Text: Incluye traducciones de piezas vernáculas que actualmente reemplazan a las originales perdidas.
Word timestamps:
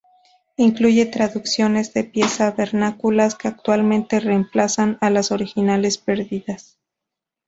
Incluye 0.57 1.05
traducciones 1.05 1.93
de 1.93 2.03
piezas 2.03 2.57
vernáculas 2.57 3.35
que 3.35 3.47
actualmente 3.47 4.19
reemplazan 4.19 4.97
a 4.99 5.11
las 5.11 5.29
originales 5.31 5.99
perdidas. 5.99 6.79